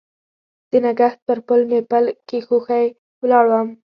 [0.69, 2.85] د نګهت پر پل مې پل کښېښوی
[3.21, 3.67] ولاړم